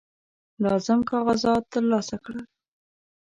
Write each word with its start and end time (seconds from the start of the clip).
لازم 0.63 0.99
کاغذات 1.11 1.63
ترلاسه 1.73 2.17
کړل. 2.25 2.43